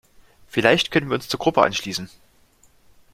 [0.47, 2.09] Vielleicht können wir uns der Gruppe anschließen.